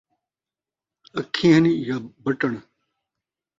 اکھیں 1.19 1.53
ہن 1.55 1.65
یا 1.87 1.97
بتݨ؟ 2.23 2.53